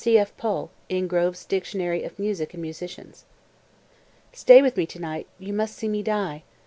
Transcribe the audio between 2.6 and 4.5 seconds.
Musicians."]) 228.